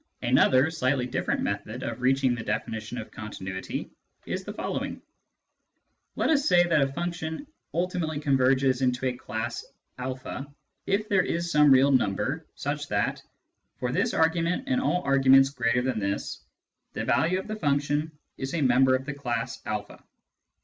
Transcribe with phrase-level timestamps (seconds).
[0.23, 3.91] Another slightly different method of reaching the definition of continuity
[4.25, 4.99] is the following:—
[6.15, 9.63] Let us say that a function" ultimately converges into a class
[9.99, 10.47] a"
[10.87, 13.21] if there is some real number such that,
[13.77, 16.45] for this argument and all arguments greater than this,
[16.93, 19.99] the value of the function is a member of the class a.